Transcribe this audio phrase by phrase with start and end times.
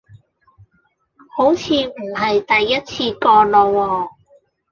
[1.37, 4.07] 好似唔係第一次個囉喎